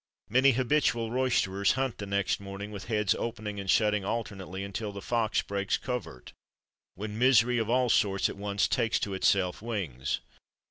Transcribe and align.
Many 0.29 0.53
habitual 0.53 1.11
roysterers 1.11 1.73
hunt 1.73 1.99
the 1.99 2.07
next 2.07 2.39
morning, 2.39 2.71
with 2.71 2.85
heads 2.85 3.13
opening 3.13 3.59
and 3.59 3.69
shutting 3.69 4.03
alternately, 4.03 4.63
until 4.63 4.91
the 4.91 4.99
fox 4.99 5.43
breaks 5.43 5.77
covert, 5.77 6.33
when 6.95 7.19
misery 7.19 7.59
of 7.59 7.69
all 7.69 7.87
sorts 7.87 8.27
at 8.27 8.35
once 8.35 8.67
takes 8.67 8.99
to 9.01 9.13
itself 9.13 9.61
wings. 9.61 10.19